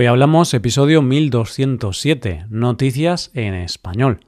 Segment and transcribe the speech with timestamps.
[0.00, 4.20] Hoy hablamos episodio 1207, Noticias en Español.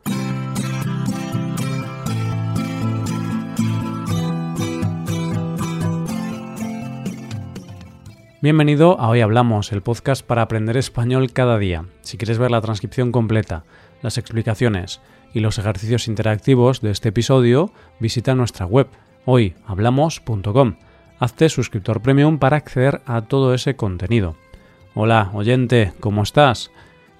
[8.42, 11.84] Bienvenido a Hoy Hablamos, el podcast para aprender español cada día.
[12.00, 13.62] Si quieres ver la transcripción completa,
[14.02, 15.00] las explicaciones
[15.32, 18.88] y los ejercicios interactivos de este episodio, visita nuestra web
[19.24, 20.74] hoyhablamos.com.
[21.20, 24.34] Hazte suscriptor premium para acceder a todo ese contenido.
[24.92, 26.72] Hola, oyente, ¿cómo estás?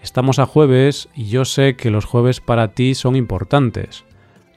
[0.03, 4.05] Estamos a jueves y yo sé que los jueves para ti son importantes.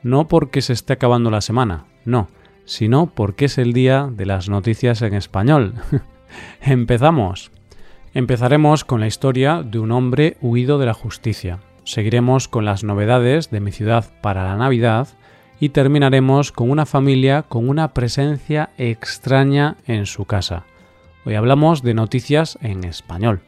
[0.02, 2.28] No porque se esté acabando la semana, no,
[2.66, 5.76] sino porque es el día de las noticias en español.
[6.62, 7.52] Empezamos.
[8.16, 11.60] Empezaremos con la historia de un hombre huido de la justicia.
[11.84, 15.08] Seguiremos con las novedades de mi ciudad para la Navidad
[15.60, 20.66] y terminaremos con una familia con una presencia extraña en su casa.
[21.26, 23.42] Hoy hablamos de noticias en español.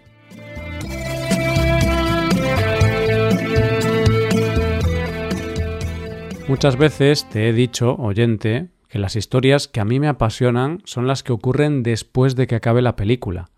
[6.47, 11.05] Muchas veces te he dicho, oyente, que las historias que a mí me apasionan son
[11.05, 13.49] las que ocurren después de que acabe la película.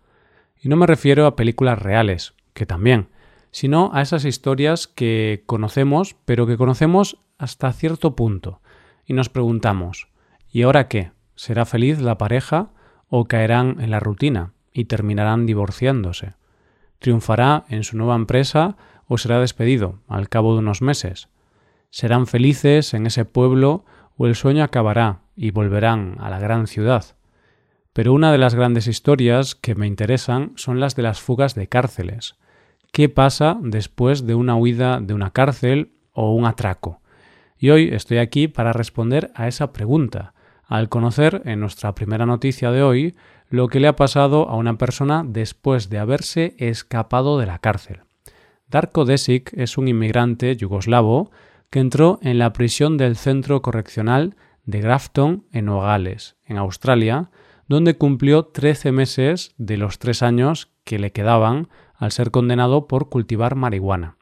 [0.60, 3.10] Y no me refiero a películas reales, que también,
[3.52, 8.62] sino a esas historias que conocemos, pero que conocemos hasta cierto punto.
[9.06, 10.08] Y nos preguntamos,
[10.50, 11.12] ¿y ahora qué?
[11.36, 12.72] ¿Será feliz la pareja
[13.08, 16.34] o caerán en la rutina y terminarán divorciándose?
[16.98, 21.28] ¿Triunfará en su nueva empresa o será despedido al cabo de unos meses?
[21.90, 23.84] ¿Serán felices en ese pueblo
[24.18, 27.16] o el sueño acabará y volverán a la gran ciudad.
[27.92, 31.68] Pero una de las grandes historias que me interesan son las de las fugas de
[31.68, 32.34] cárceles.
[32.92, 37.00] ¿Qué pasa después de una huida de una cárcel o un atraco?
[37.58, 40.34] Y hoy estoy aquí para responder a esa pregunta,
[40.68, 43.16] al conocer en nuestra primera noticia de hoy
[43.48, 48.02] lo que le ha pasado a una persona después de haberse escapado de la cárcel.
[48.68, 51.30] Darko Desic es un inmigrante yugoslavo
[51.70, 57.30] que entró en la prisión del Centro Correccional de Grafton, en Nogales, en Australia,
[57.66, 63.08] donde cumplió 13 meses de los tres años que le quedaban al ser condenado por
[63.08, 64.16] cultivar marihuana.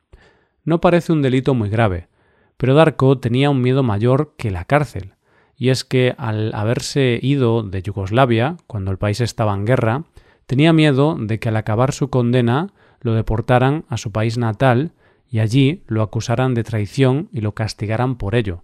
[0.65, 2.09] No parece un delito muy grave,
[2.57, 5.16] pero Darko tenía un miedo mayor que la cárcel,
[5.57, 10.05] y es que al haberse ido de Yugoslavia, cuando el país estaba en guerra,
[10.47, 12.69] tenía miedo de que al acabar su condena
[13.01, 14.93] lo deportaran a su país natal
[15.29, 18.63] y allí lo acusaran de traición y lo castigaran por ello.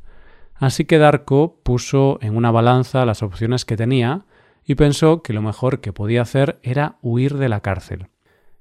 [0.54, 4.24] Así que Darko puso en una balanza las opciones que tenía
[4.64, 8.06] y pensó que lo mejor que podía hacer era huir de la cárcel.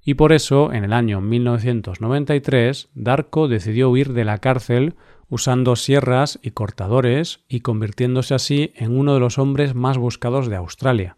[0.03, 4.95] Y por eso, en el año 1993, Darko decidió huir de la cárcel
[5.31, 10.57] usando sierras y cortadores y convirtiéndose así en uno de los hombres más buscados de
[10.57, 11.15] Australia.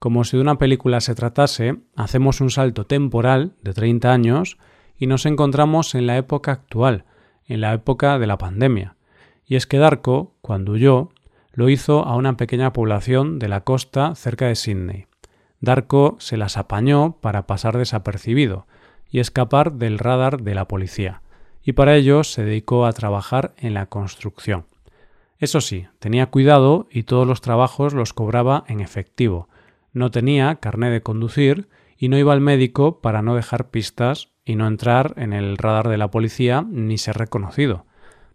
[0.00, 4.58] Como si de una película se tratase, hacemos un salto temporal de 30 años
[4.98, 7.04] y nos encontramos en la época actual,
[7.46, 8.96] en la época de la pandemia.
[9.46, 11.10] Y es que Darko, cuando huyó,
[11.52, 15.06] lo hizo a una pequeña población de la costa cerca de Sydney.
[15.60, 18.66] Darko se las apañó para pasar desapercibido
[19.08, 21.22] y escapar del radar de la policía,
[21.66, 24.66] y para ello se dedicó a trabajar en la construcción.
[25.38, 29.48] Eso sí, tenía cuidado y todos los trabajos los cobraba en efectivo.
[29.92, 31.68] No tenía carné de conducir
[31.98, 35.88] y no iba al médico para no dejar pistas y no entrar en el radar
[35.88, 37.84] de la policía ni ser reconocido.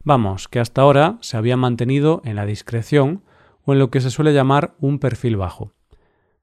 [0.03, 3.23] Vamos, que hasta ahora se había mantenido en la discreción
[3.63, 5.71] o en lo que se suele llamar un perfil bajo.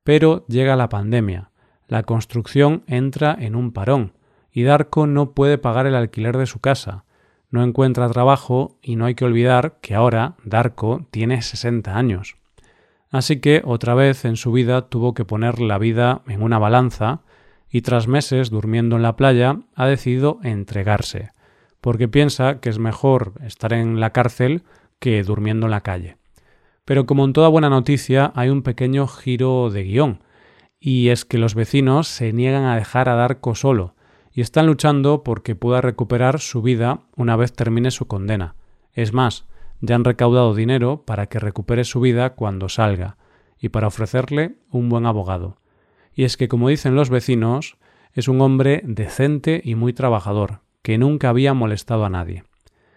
[0.05, 1.51] Pero llega la pandemia,
[1.87, 4.15] la construcción entra en un parón
[4.59, 7.05] y Darko no puede pagar el alquiler de su casa,
[7.49, 12.39] no encuentra trabajo y no hay que olvidar que ahora Darko tiene 60 años.
[13.09, 17.21] Así que otra vez en su vida tuvo que poner la vida en una balanza
[17.71, 21.31] y tras meses durmiendo en la playa ha decidido entregarse,
[21.81, 24.65] porque piensa que es mejor estar en la cárcel
[24.99, 26.17] que durmiendo en la calle.
[26.85, 30.25] Pero como en toda buena noticia hay un pequeño giro de guion,
[30.81, 33.95] y es que los vecinos se niegan a dejar a Darko solo,
[34.39, 38.55] y están luchando porque pueda recuperar su vida una vez termine su condena.
[38.93, 39.47] Es más,
[39.81, 43.17] ya han recaudado dinero para que recupere su vida cuando salga,
[43.61, 45.59] y para ofrecerle un buen abogado
[46.15, 47.79] y es que, como dicen los vecinos,
[48.13, 52.45] es un hombre decente y muy trabajador, que nunca había molestado a nadie.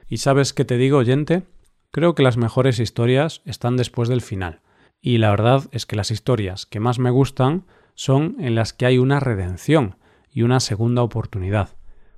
[0.07, 1.41] ¿Y sabes qué te digo, oyente?
[1.89, 4.61] Creo que las mejores historias están después del final,
[5.01, 7.65] y la verdad es que las historias que más me gustan
[7.95, 9.95] son en las que hay una redención
[10.31, 11.69] y una segunda oportunidad,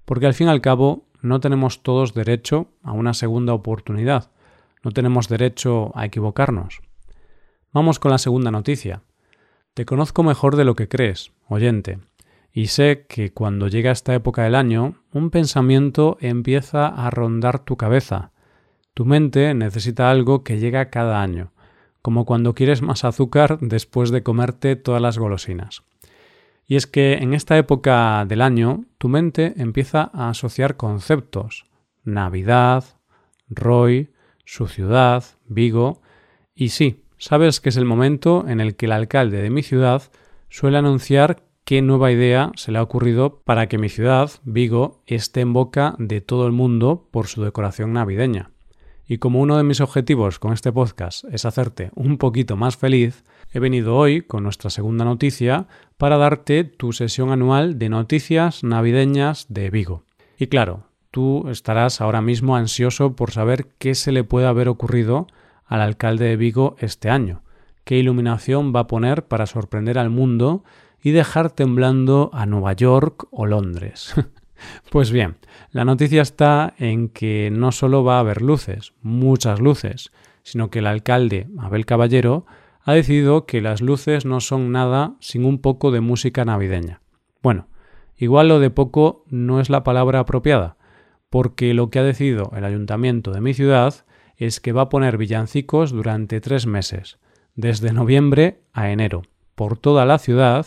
[0.05, 4.31] porque al fin y al cabo no tenemos todos derecho a una segunda oportunidad,
[4.83, 6.81] no tenemos derecho a equivocarnos.
[7.71, 9.01] Vamos con la segunda noticia,
[9.73, 11.97] te conozco mejor de lo que crees, oyente,
[12.55, 17.77] Y sé que cuando llega esta época del año, un pensamiento empieza a rondar tu
[17.77, 18.31] cabeza.
[18.93, 21.51] Tu mente necesita algo que llega cada año,
[22.03, 25.81] como cuando quieres más azúcar después de comerte todas las golosinas.
[26.65, 31.65] Y es que en esta época del año tu mente empieza a asociar conceptos.
[32.03, 32.83] Navidad,
[33.49, 34.11] Roy,
[34.45, 36.01] su ciudad, Vigo.
[36.55, 40.03] Y sí, sabes que es el momento en el que el alcalde de mi ciudad
[40.49, 45.41] suele anunciar qué nueva idea se le ha ocurrido para que mi ciudad, Vigo, esté
[45.41, 48.52] en boca de todo el mundo por su decoración navideña.
[49.13, 53.23] Y como uno de mis objetivos con este podcast es hacerte un poquito más feliz,
[53.51, 55.67] he venido hoy con nuestra segunda noticia
[55.99, 60.01] para darte tu sesión anual de noticias navideñas de Vigo.
[60.39, 65.27] Y claro, tú estarás ahora mismo ansioso por saber qué se le puede haber ocurrido
[65.67, 67.43] al alcalde de Vigo este año,
[67.83, 70.63] qué iluminación va a poner para sorprender al mundo
[71.03, 74.15] y dejar temblando a Nueva York o Londres.
[74.89, 75.37] Pues bien,
[75.71, 80.11] la noticia está en que no solo va a haber luces, muchas luces,
[80.43, 82.45] sino que el alcalde, Abel Caballero,
[82.83, 87.01] ha decidido que las luces no son nada sin un poco de música navideña.
[87.41, 87.67] Bueno,
[88.17, 90.77] igual lo de poco no es la palabra apropiada,
[91.29, 94.05] porque lo que ha decidido el ayuntamiento de mi ciudad
[94.37, 97.19] es que va a poner villancicos durante tres meses,
[97.55, 99.23] desde noviembre a enero,
[99.55, 100.65] por toda la ciudad,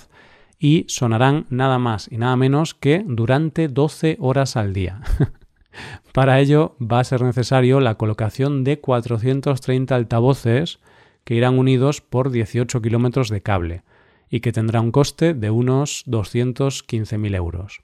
[0.58, 5.00] y sonarán nada más y nada menos que durante 12 horas al día.
[6.12, 10.80] Para ello va a ser necesario la colocación de 430 altavoces
[11.24, 13.82] que irán unidos por 18 kilómetros de cable
[14.30, 17.80] y que tendrá un coste de unos 215.000 euros.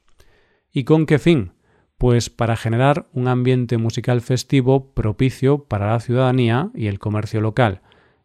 [0.73, 1.53] ¿Y con qué fin?
[1.99, 7.83] Pues para generar un ambiente musical festivo propicio para la ciudadanía y el comercio local,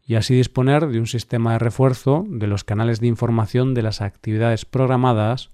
[0.08, 4.02] y así disponer de un sistema de refuerzo de los canales de información de las
[4.02, 5.50] actividades programadas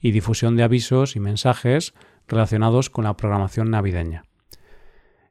[0.00, 1.92] y difusión de avisos y mensajes
[2.26, 4.24] relacionados con la programación navideña.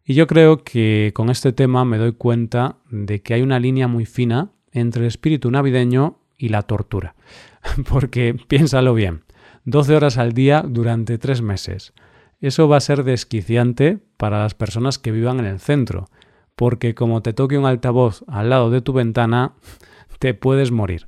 [0.06, 3.88] Y yo creo que con este tema me doy cuenta de que hay una línea
[3.88, 7.15] muy fina entre el espíritu navideño y la tortura.
[7.89, 9.23] Porque piénsalo bien,
[9.65, 11.94] 12 horas al día durante tres meses.
[12.39, 16.09] Eso va a ser desquiciante para las personas que vivan en el centro,
[16.57, 19.54] porque como te toque un altavoz al lado de tu ventana,
[20.19, 21.07] te puedes morir.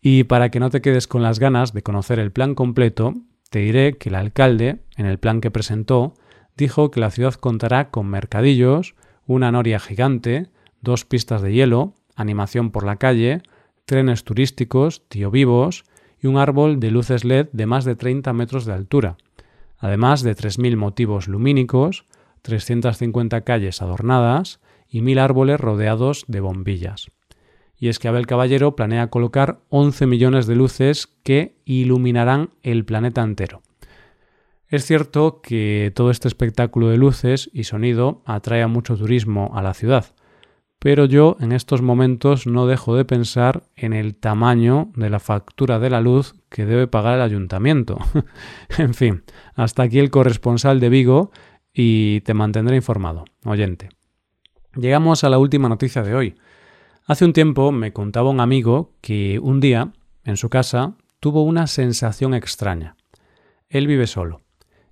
[0.00, 3.14] Y para que no te quedes con las ganas de conocer el plan completo,
[3.50, 6.14] te diré que el alcalde, en el plan que presentó,
[6.56, 8.94] dijo que la ciudad contará con mercadillos,
[9.26, 10.48] una noria gigante,
[10.80, 13.42] dos pistas de hielo, animación por la calle,
[13.84, 15.84] trenes turísticos, tío vivos
[16.22, 19.18] y un árbol de luces LED de más de 30 metros de altura,
[19.76, 22.06] además de 3.000 motivos lumínicos,
[22.48, 24.58] 350 calles adornadas
[24.88, 27.08] y mil árboles rodeados de bombillas.
[27.76, 33.22] Y es que Abel Caballero planea colocar 11 millones de luces que iluminarán el planeta
[33.22, 33.60] entero.
[34.66, 39.74] Es cierto que todo este espectáculo de luces y sonido atrae mucho turismo a la
[39.74, 40.06] ciudad,
[40.78, 45.78] pero yo en estos momentos no dejo de pensar en el tamaño de la factura
[45.78, 47.98] de la luz que debe pagar el ayuntamiento.
[48.78, 49.22] en fin,
[49.54, 51.30] hasta aquí el corresponsal de Vigo
[51.80, 53.90] y te mantendré informado, oyente.
[54.74, 56.34] Llegamos a la última noticia de hoy.
[57.06, 59.92] Hace un tiempo me contaba un amigo que un día,
[60.24, 62.96] en su casa, tuvo una sensación extraña.
[63.68, 64.40] Él vive solo.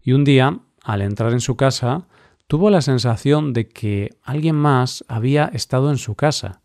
[0.00, 2.06] Y un día, al entrar en su casa,
[2.46, 6.62] tuvo la sensación de que alguien más había estado en su casa.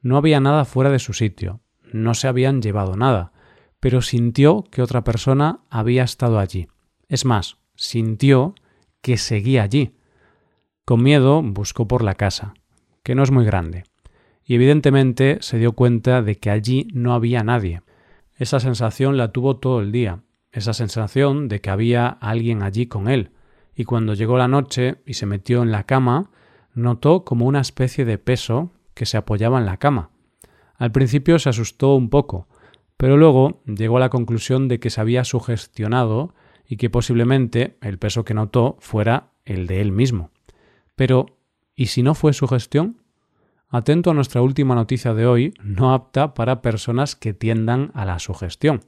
[0.00, 1.60] No había nada fuera de su sitio,
[1.92, 3.32] no se habían llevado nada,
[3.78, 6.68] pero sintió que otra persona había estado allí.
[7.08, 8.54] Es más, sintió
[9.02, 9.94] que seguía allí.
[10.84, 12.54] Con miedo buscó por la casa,
[13.02, 13.84] que no es muy grande,
[14.44, 17.82] y evidentemente se dio cuenta de que allí no había nadie.
[18.36, 23.08] Esa sensación la tuvo todo el día, esa sensación de que había alguien allí con
[23.08, 23.30] él,
[23.74, 26.30] y cuando llegó la noche y se metió en la cama,
[26.74, 30.10] notó como una especie de peso que se apoyaba en la cama.
[30.76, 32.48] Al principio se asustó un poco,
[32.96, 36.34] pero luego llegó a la conclusión de que se había sugestionado
[36.70, 40.30] y que posiblemente el peso que notó fuera el de él mismo.
[40.94, 41.26] Pero,
[41.74, 43.02] ¿y si no fue su gestión?
[43.68, 48.20] Atento a nuestra última noticia de hoy, no apta para personas que tiendan a la
[48.20, 48.82] sugestión.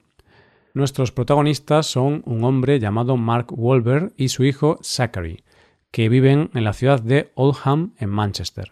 [0.75, 5.43] Nuestros protagonistas son un hombre llamado Mark Wolver y su hijo Zachary,
[5.91, 8.71] que viven en la ciudad de Oldham, en Manchester.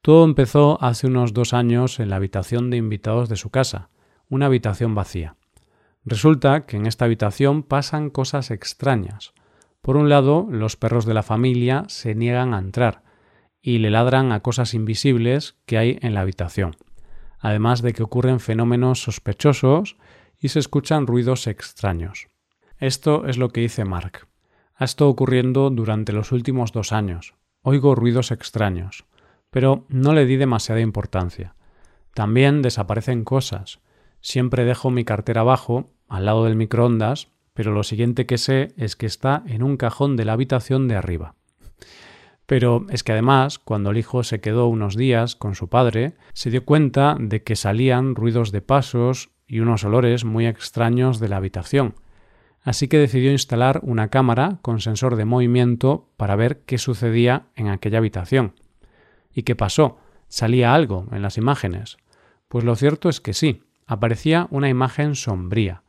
[0.00, 3.90] Todo empezó hace unos dos años en la habitación de invitados de su casa,
[4.30, 5.36] una habitación vacía.
[6.04, 9.32] Resulta que en esta habitación pasan cosas extrañas.
[9.82, 13.02] Por un lado, los perros de la familia se niegan a entrar
[13.62, 16.76] y le ladran a cosas invisibles que hay en la habitación,
[17.38, 19.96] además de que ocurren fenómenos sospechosos
[20.38, 22.28] y se escuchan ruidos extraños.
[22.78, 24.26] Esto es lo que dice Mark.
[24.74, 27.34] Ha estado ocurriendo durante los últimos dos años.
[27.62, 29.04] Oigo ruidos extraños,
[29.50, 31.54] pero no le di demasiada importancia.
[32.14, 33.80] También desaparecen cosas.
[34.20, 38.96] Siempre dejo mi cartera abajo, al lado del microondas, pero lo siguiente que sé es
[38.96, 41.34] que está en un cajón de la habitación de arriba.
[42.46, 46.50] Pero es que además, cuando el hijo se quedó unos días con su padre, se
[46.50, 51.36] dio cuenta de que salían ruidos de pasos y unos olores muy extraños de la
[51.36, 51.94] habitación.
[52.62, 57.68] Así que decidió instalar una cámara con sensor de movimiento para ver qué sucedía en
[57.68, 58.54] aquella habitación.
[59.32, 59.98] ¿Y qué pasó?
[60.28, 61.98] ¿Salía algo en las imágenes?
[62.48, 65.82] Pues lo cierto es que sí, aparecía una imagen sombría.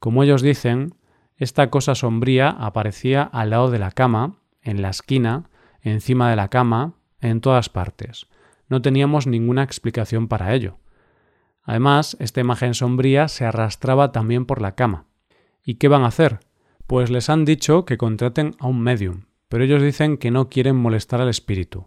[0.00, 0.96] Como ellos dicen,
[1.36, 5.44] esta cosa sombría aparecía al lado de la cama, en la esquina,
[5.80, 8.26] encima de la cama, en todas partes.
[8.68, 10.78] No teníamos ninguna explicación para ello.
[11.62, 15.04] Además, esta imagen sombría se arrastraba también por la cama.
[15.64, 16.40] ¿Y qué van a hacer?
[16.88, 20.74] Pues les han dicho que contraten a un medium, pero ellos dicen que no quieren
[20.74, 21.86] molestar al espíritu,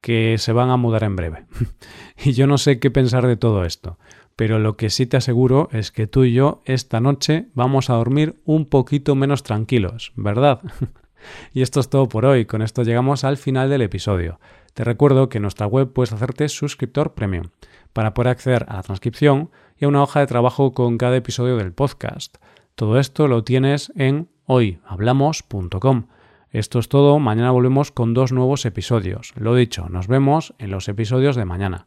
[0.00, 1.46] que se van a mudar en breve.
[2.24, 3.96] y yo no sé qué pensar de todo esto,
[4.36, 7.94] pero lo que sí te aseguro es que tú y yo esta noche vamos a
[7.94, 10.60] dormir un poquito menos tranquilos, ¿verdad?
[11.52, 14.40] y esto es todo por hoy, con esto llegamos al final del episodio.
[14.74, 17.46] Te recuerdo que en nuestra web puedes hacerte suscriptor premium
[17.92, 21.56] para poder acceder a la transcripción y a una hoja de trabajo con cada episodio
[21.56, 22.36] del podcast.
[22.74, 26.06] Todo esto lo tienes en hoyhablamos.com.
[26.50, 29.32] Esto es todo, mañana volvemos con dos nuevos episodios.
[29.36, 31.86] Lo dicho, nos vemos en los episodios de mañana.